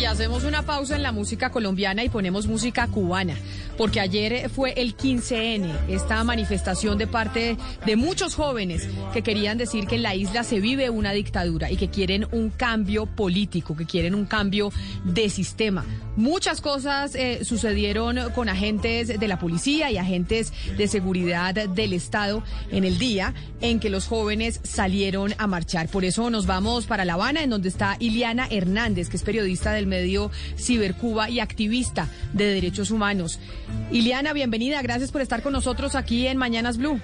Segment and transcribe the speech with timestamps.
[0.00, 3.36] Y hacemos una pausa en la música colombiana y ponemos música cubana,
[3.80, 9.86] porque ayer fue el 15N, esta manifestación de parte de muchos jóvenes que querían decir
[9.86, 13.86] que en la isla se vive una dictadura y que quieren un cambio político, que
[13.86, 14.70] quieren un cambio
[15.04, 15.86] de sistema.
[16.14, 22.42] Muchas cosas eh, sucedieron con agentes de la policía y agentes de seguridad del Estado
[22.70, 25.88] en el día en que los jóvenes salieron a marchar.
[25.88, 29.72] Por eso nos vamos para La Habana, en donde está Iliana Hernández, que es periodista
[29.72, 33.40] del medio Cibercuba y activista de derechos humanos.
[33.90, 34.80] Iliana, bienvenida.
[34.82, 37.00] Gracias por estar con nosotros aquí en Mañanas Blue.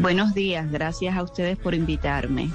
[0.00, 2.50] Buenos días, gracias a ustedes por invitarme.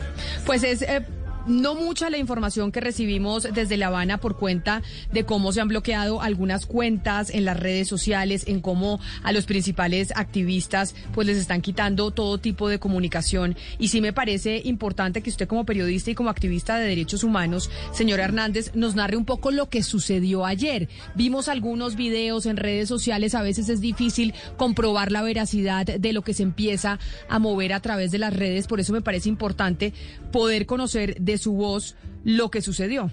[0.46, 1.06] Pues es eh,
[1.48, 5.68] no mucha la información que recibimos desde La Habana por cuenta de cómo se han
[5.68, 11.38] bloqueado algunas cuentas en las redes sociales, en cómo a los principales activistas pues les
[11.38, 13.56] están quitando todo tipo de comunicación.
[13.78, 17.70] Y sí me parece importante que usted como periodista y como activista de derechos humanos,
[17.94, 20.90] señora Hernández, nos narre un poco lo que sucedió ayer.
[21.16, 26.22] Vimos algunos videos en redes sociales, a veces es difícil comprobar la veracidad de lo
[26.22, 29.94] que se empieza a mover a través de las redes, por eso me parece importante
[30.32, 33.12] poder conocer de su voz lo que sucedió.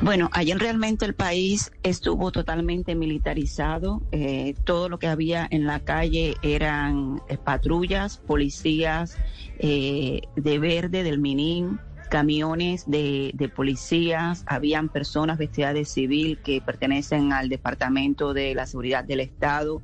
[0.00, 4.00] Bueno, ayer realmente el país estuvo totalmente militarizado.
[4.12, 9.18] Eh, todo lo que había en la calle eran eh, patrullas, policías
[9.58, 16.60] eh, de verde, del Minin, camiones de, de, policías, habían personas vestidas de civil que
[16.60, 19.82] pertenecen al Departamento de la Seguridad del Estado.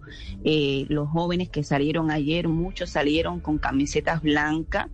[0.88, 4.88] los jóvenes que salieron ayer, muchos salieron con camisetas blancas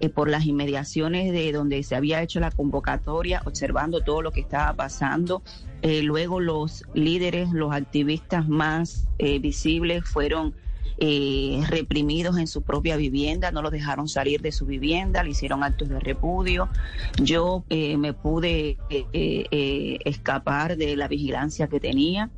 [0.00, 4.40] eh, por las inmediaciones de donde se había hecho la convocatoria, observando todo lo que
[4.40, 5.42] estaba pasando.
[5.82, 10.54] Eh, luego los líderes, los activistas más eh, visibles fueron
[11.68, 15.88] reprimidos en su propia vivienda, no los dejaron salir de su vivienda, le hicieron actos
[15.88, 16.68] de repudio.
[17.22, 18.78] Yo me pude
[20.04, 22.30] escapar de la vigilancia que tenía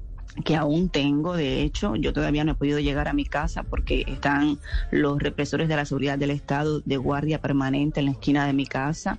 [0.44, 4.04] que aún tengo, de hecho, yo todavía no he podido llegar a mi casa porque
[4.06, 4.58] están
[4.90, 8.66] los represores de la seguridad del Estado de guardia permanente en la esquina de mi
[8.66, 9.18] casa.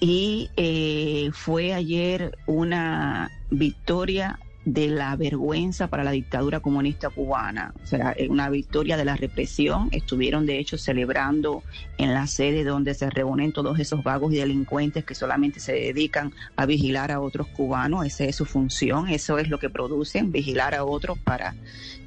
[0.00, 4.38] Y eh, fue ayer una victoria
[4.72, 9.88] de la vergüenza para la dictadura comunista cubana, o sea, una victoria de la represión.
[9.90, 11.64] Estuvieron, de hecho, celebrando
[11.98, 16.32] en la sede donde se reúnen todos esos vagos y delincuentes que solamente se dedican
[16.54, 18.06] a vigilar a otros cubanos.
[18.06, 21.56] Esa es su función, eso es lo que producen, vigilar a otros para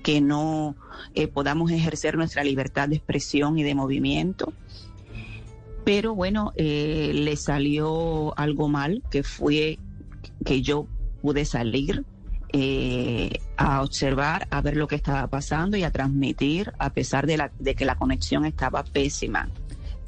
[0.01, 0.75] que no
[1.15, 4.53] eh, podamos ejercer nuestra libertad de expresión y de movimiento.
[5.83, 9.79] Pero bueno, eh, le salió algo mal, que fue
[10.45, 10.87] que yo
[11.21, 12.05] pude salir
[12.53, 17.37] eh, a observar, a ver lo que estaba pasando y a transmitir, a pesar de,
[17.37, 19.49] la, de que la conexión estaba pésima.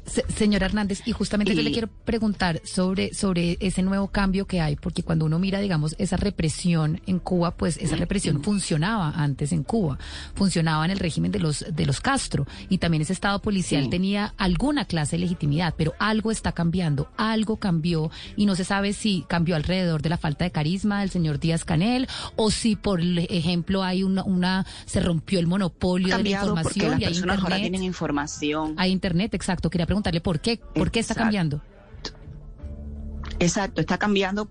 [0.06, 4.76] Señora Hernández, y justamente yo le quiero preguntar sobre, sobre ese nuevo cambio que hay,
[4.76, 9.62] porque cuando uno mira, digamos, esa represión en Cuba, pues esa represión funcionaba antes en
[9.62, 9.98] Cuba,
[10.34, 14.34] funcionaba en el régimen de los, de los Castro, y también ese Estado policial tenía
[14.36, 19.24] alguna clase de legitimidad, pero algo está cambiando, algo cambió, y no se sabe si
[19.28, 22.06] cambió alrededor de la falta de carisma del señor Díaz Canel,
[22.36, 27.04] o si, por ejemplo, hay una, una se rompió el monopolio de la información y
[27.04, 27.40] hay internet.
[27.42, 28.74] ahora tienen información.
[28.76, 29.70] Hay internet, exacto.
[29.70, 31.62] Quería preguntarle por qué, por qué está cambiando.
[33.38, 34.50] Exacto, está cambiando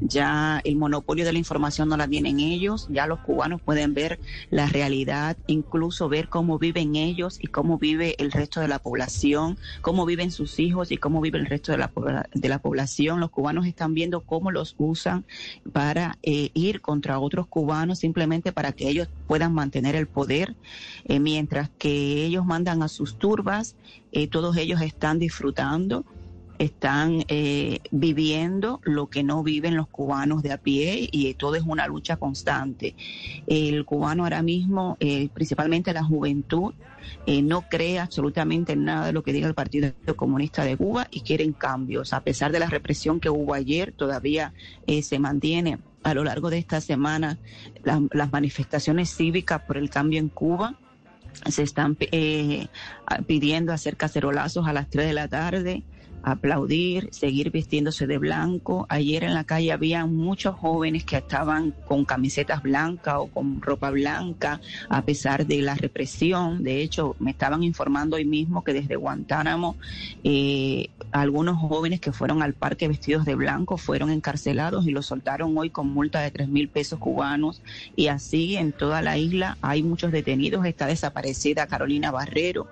[0.00, 4.18] ya el monopolio de la información no la tienen ellos, ya los cubanos pueden ver
[4.50, 9.56] la realidad, incluso ver cómo viven ellos y cómo vive el resto de la población,
[9.80, 11.92] cómo viven sus hijos y cómo vive el resto de la,
[12.32, 13.20] de la población.
[13.20, 15.24] Los cubanos están viendo cómo los usan
[15.72, 20.56] para eh, ir contra otros cubanos simplemente para que ellos puedan mantener el poder,
[21.04, 23.76] eh, mientras que ellos mandan a sus turbas,
[24.10, 26.04] eh, todos ellos están disfrutando
[26.58, 31.62] están eh, viviendo lo que no viven los cubanos de a pie y todo es
[31.62, 32.94] una lucha constante.
[33.46, 36.74] El cubano ahora mismo, eh, principalmente la juventud,
[37.26, 41.08] eh, no cree absolutamente en nada de lo que diga el Partido Comunista de Cuba
[41.10, 42.12] y quieren cambios.
[42.12, 44.54] A pesar de la represión que hubo ayer, todavía
[45.02, 47.38] se mantiene a lo largo de esta semana
[47.82, 50.78] las manifestaciones cívicas por el cambio en Cuba
[51.50, 51.96] se están
[53.26, 55.82] pidiendo hacer cacerolazos a las 3 de la tarde
[56.24, 58.86] aplaudir, seguir vistiéndose de blanco.
[58.88, 63.90] Ayer en la calle había muchos jóvenes que estaban con camisetas blancas o con ropa
[63.90, 66.62] blanca, a pesar de la represión.
[66.64, 69.76] De hecho, me estaban informando hoy mismo que desde Guantánamo
[70.24, 75.56] eh, algunos jóvenes que fueron al parque vestidos de blanco fueron encarcelados y los soltaron
[75.56, 77.62] hoy con multa de tres mil pesos cubanos.
[77.96, 80.64] Y así en toda la isla hay muchos detenidos.
[80.64, 82.68] Está desaparecida Carolina Barrero.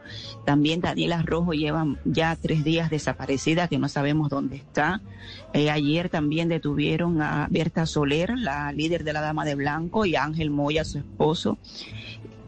[0.47, 5.01] También Daniela Rojo lleva ya tres días desaparecida que no sabemos dónde está.
[5.53, 10.15] Eh, ayer también detuvieron a Berta Soler, la líder de la Dama de Blanco, y
[10.15, 11.59] a Ángel Moya, su esposo,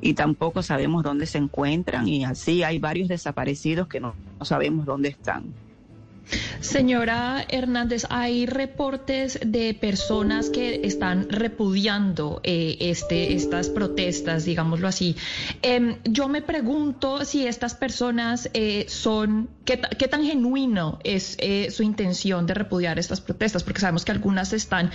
[0.00, 2.06] y tampoco sabemos dónde se encuentran.
[2.06, 5.52] Y así hay varios desaparecidos que no sabemos dónde están.
[6.60, 15.16] Señora Hernández, hay reportes de personas que están repudiando eh, este, estas protestas, digámoslo así.
[15.62, 19.76] Em, yo me pregunto si estas personas eh, son, qué,
[20.08, 24.90] tan genuino es eh, su intención de repudiar estas protestas, porque sabemos que algunas están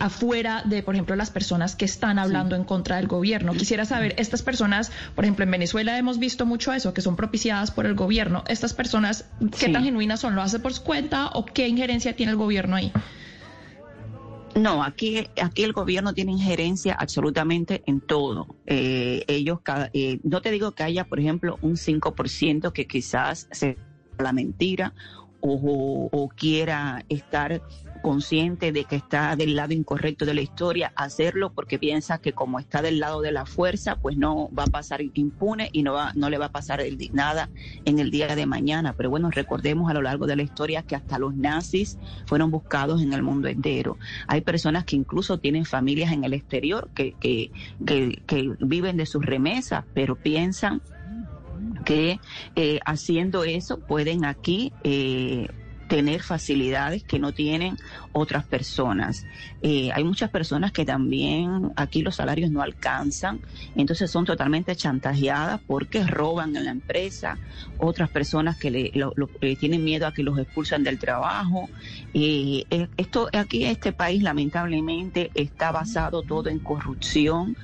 [0.00, 3.52] afuera de, por ejemplo, las personas que están hablando en contra del gobierno.
[3.52, 7.70] Quisiera saber, estas personas, por ejemplo, en Venezuela hemos visto mucho eso, que son propiciadas
[7.70, 8.44] por el gobierno.
[8.48, 9.24] Estas personas,
[9.58, 10.34] ¿qué tan genuinas son?
[10.34, 12.92] ¿Lo hace por su cuenta o qué injerencia tiene el gobierno ahí?
[14.56, 18.46] No, aquí, aquí el gobierno tiene injerencia absolutamente en todo.
[18.64, 19.60] Eh, ellos,
[19.92, 23.76] eh, no te digo que haya, por ejemplo, un 5% que quizás sea
[24.18, 24.94] la mentira
[25.40, 27.60] o, o, quiera estar
[28.06, 32.60] consciente de que está del lado incorrecto de la historia, hacerlo porque piensa que como
[32.60, 36.12] está del lado de la fuerza, pues no va a pasar impune y no, va,
[36.14, 36.80] no le va a pasar
[37.12, 37.50] nada
[37.84, 38.92] en el día de mañana.
[38.96, 43.02] Pero bueno, recordemos a lo largo de la historia que hasta los nazis fueron buscados
[43.02, 43.98] en el mundo entero.
[44.28, 47.50] Hay personas que incluso tienen familias en el exterior que, que,
[47.84, 50.80] que, viven de sus remesas, pero piensan
[51.84, 52.20] que
[52.54, 55.48] eh, haciendo eso pueden aquí eh,
[55.88, 57.76] tener facilidades que no tienen
[58.12, 59.24] otras personas.
[59.62, 63.40] Eh, hay muchas personas que también aquí los salarios no alcanzan,
[63.74, 67.38] entonces son totalmente chantajeadas porque roban en la empresa,
[67.78, 68.92] otras personas que le,
[69.40, 71.68] eh, tienen miedo a que los expulsan del trabajo.
[72.14, 72.64] Eh,
[72.96, 77.56] esto aquí este país lamentablemente está basado todo en corrupción,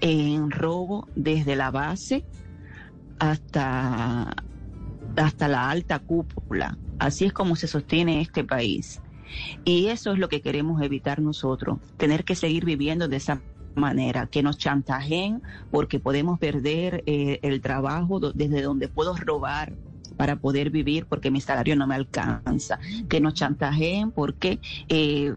[0.00, 2.24] en robo desde la base
[3.18, 4.34] hasta
[5.16, 6.76] hasta la alta cúpula.
[6.98, 9.00] Así es como se sostiene este país.
[9.64, 13.42] Y eso es lo que queremos evitar nosotros, tener que seguir viviendo de esa
[13.74, 19.72] manera, que nos chantajeen porque podemos perder eh, el trabajo desde donde puedo robar
[20.16, 22.78] para poder vivir porque mi salario no me alcanza,
[23.08, 24.58] que nos chantajeen porque
[24.88, 25.34] eh,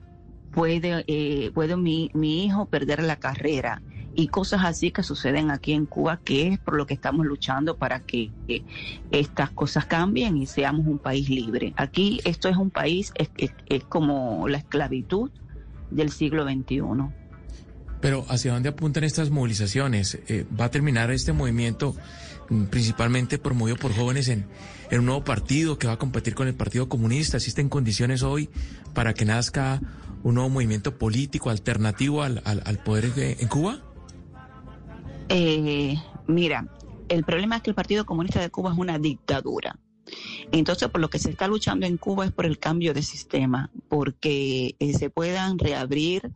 [0.51, 3.81] puede, eh, puede mi, mi hijo perder la carrera
[4.15, 7.77] y cosas así que suceden aquí en Cuba, que es por lo que estamos luchando
[7.77, 8.31] para que,
[9.11, 11.73] estas cosas cambien y seamos un país libre.
[11.77, 15.31] Aquí esto es un país, es, como la esclavitud
[15.89, 16.81] del siglo XXI.
[18.01, 20.19] Pero ¿hacia dónde apuntan estas movilizaciones?
[20.27, 21.95] Eh, ¿Va a terminar este movimiento
[22.49, 24.45] mm, principalmente promovido por jóvenes en,
[24.91, 27.37] un nuevo partido que va a competir con el Partido Comunista?
[27.37, 28.49] ¿Existen condiciones hoy
[28.93, 29.79] para que nazca
[30.21, 33.81] un nuevo movimiento político alternativo al, al, al poder en Cuba?
[35.29, 35.95] Eh,
[36.27, 36.67] mira,
[37.09, 39.79] el problema es que el Partido Comunista de Cuba es una dictadura.
[40.51, 43.71] Entonces, por lo que se está luchando en Cuba es por el cambio de sistema,
[43.87, 46.31] porque eh, se puedan reabrir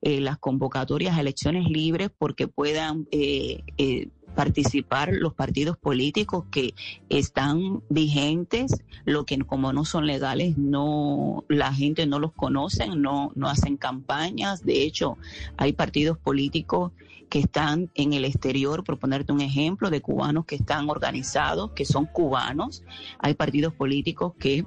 [0.00, 6.74] eh, las convocatorias a elecciones libres, porque puedan eh, participar los partidos políticos que
[7.08, 13.32] están vigentes, lo que como no son legales, no la gente no los conoce, no
[13.34, 14.64] no hacen campañas.
[14.64, 15.16] De hecho,
[15.56, 16.92] hay partidos políticos
[17.28, 21.84] que están en el exterior, por ponerte un ejemplo, de cubanos que están organizados, que
[21.84, 22.82] son cubanos.
[23.18, 24.64] Hay partidos políticos que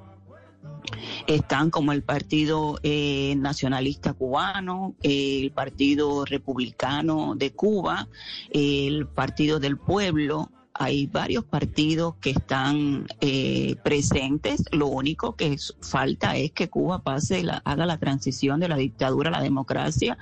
[1.26, 8.08] están como el Partido eh, Nacionalista Cubano, el Partido Republicano de Cuba,
[8.50, 14.64] el Partido del Pueblo, hay varios partidos que están eh, presentes.
[14.72, 19.28] Lo único que falta es que Cuba pase, la, haga la transición de la dictadura
[19.28, 20.16] a la democracia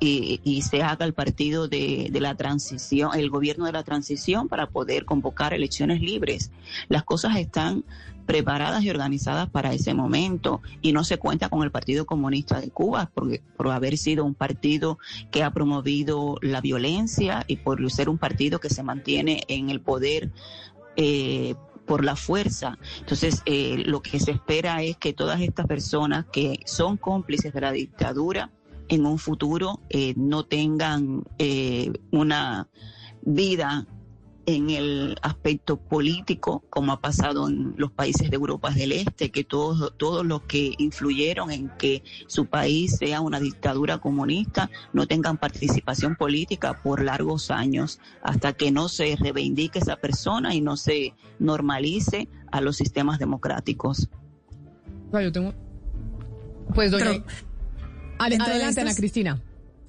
[0.00, 4.48] eh, y, se haga el partido de, de, la transición, el gobierno de la transición
[4.48, 6.50] para poder convocar elecciones libres.
[6.88, 7.84] Las cosas están
[8.30, 12.70] preparadas y organizadas para ese momento y no se cuenta con el Partido Comunista de
[12.70, 14.98] Cuba porque, por haber sido un partido
[15.32, 19.80] que ha promovido la violencia y por ser un partido que se mantiene en el
[19.80, 20.30] poder
[20.94, 22.78] eh, por la fuerza.
[23.00, 27.60] Entonces, eh, lo que se espera es que todas estas personas que son cómplices de
[27.60, 28.52] la dictadura
[28.90, 31.24] en un futuro eh, no tengan
[32.10, 32.68] una
[33.22, 33.86] vida
[34.46, 39.44] en el aspecto político, como ha pasado en los países de Europa del Este, que
[39.44, 45.36] todos, todos los que influyeron en que su país sea una dictadura comunista no tengan
[45.38, 51.14] participación política por largos años, hasta que no se reivindique esa persona y no se
[51.38, 54.08] normalice a los sistemas democráticos.
[55.12, 55.54] Yo tengo...
[56.74, 57.24] Pues doña...
[58.20, 59.42] adelante, Ana Cristina.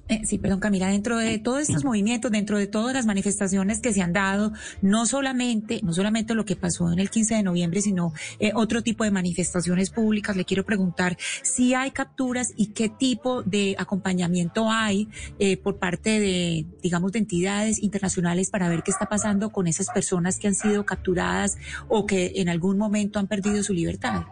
[0.08, 3.92] eh, sí, perdón Camila, dentro de todos estos movimientos, dentro de todas las manifestaciones que
[3.92, 7.80] se han dado, no solamente, no solamente lo que pasó en el 15 de noviembre,
[7.80, 12.88] sino eh, otro tipo de manifestaciones públicas, le quiero preguntar si hay capturas y qué
[12.88, 15.08] tipo de acompañamiento hay
[15.38, 19.88] eh, por parte de, digamos, de entidades internacionales para ver qué está pasando con esas
[19.90, 21.56] personas que han sido capturadas
[21.88, 24.24] o que en algún momento han perdido su libertad.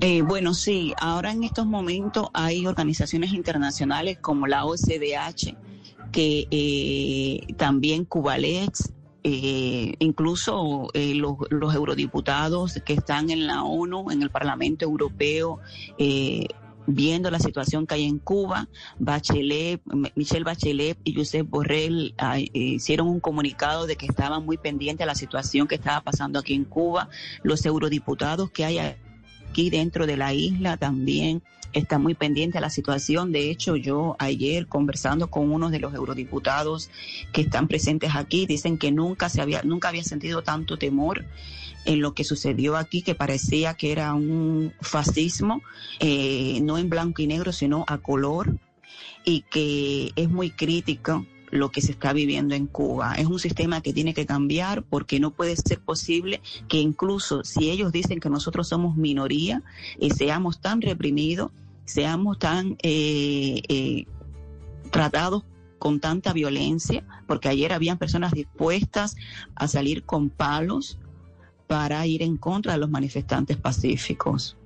[0.00, 5.56] Eh, bueno, sí, ahora en estos momentos hay organizaciones internacionales como la OCDH,
[6.12, 8.92] que eh, también Cubalex,
[9.24, 15.60] eh, incluso los, eurodiputados que están en la ONU, en el Parlamento Europeo,
[16.86, 19.80] viendo la situación que hay en Cuba, Bachelet,
[20.14, 25.06] Michelle Bachelet y Josep Borrell eh, hicieron un comunicado de que estaban muy pendientes de
[25.06, 27.08] la situación que estaba pasando aquí en Cuba.
[27.42, 28.96] Los eurodiputados que hay
[29.48, 33.32] aquí dentro de la isla también están muy pendientes de la situación.
[33.32, 36.90] De hecho, yo ayer conversando con uno de los eurodiputados
[37.32, 41.24] que están presentes aquí, dicen que nunca se había, nunca había sentido tanto temor
[41.84, 45.62] en lo que sucedió aquí, que parecía que era un fascismo,
[46.00, 48.56] eh, no en blanco y negro, sino a color,
[49.24, 53.14] y que es muy crítico lo que se está viviendo en Cuba.
[53.14, 57.70] Es un sistema que tiene que cambiar porque no puede ser posible que incluso si
[57.70, 59.62] ellos dicen que nosotros somos minoría,
[59.98, 61.52] eh, seamos tan reprimidos,
[61.84, 64.06] seamos tan eh, eh,
[64.90, 65.44] tratados
[65.78, 69.16] con tanta violencia, porque ayer habían personas dispuestas
[69.54, 70.98] a salir con palos
[71.66, 74.56] para ir en contra de los manifestantes pacíficos.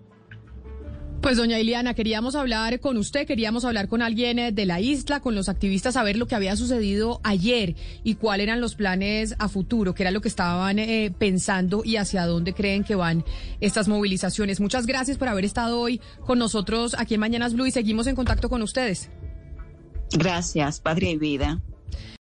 [1.20, 5.20] Pues doña Iliana, queríamos hablar con usted, queríamos hablar con alguien eh, de la isla,
[5.20, 9.34] con los activistas, a ver lo que había sucedido ayer y cuáles eran los planes
[9.38, 13.22] a futuro, qué era lo que estaban eh, pensando y hacia dónde creen que van
[13.60, 14.60] estas movilizaciones.
[14.60, 18.16] Muchas gracias por haber estado hoy con nosotros aquí en Mañanas Blue y seguimos en
[18.16, 19.10] contacto con ustedes.
[20.12, 21.60] Gracias, Padre y Vida.